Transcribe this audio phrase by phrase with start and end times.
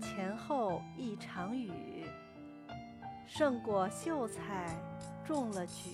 [0.00, 1.70] 前后一场雨
[3.26, 4.76] 胜过秀才
[5.24, 5.90] 中了举。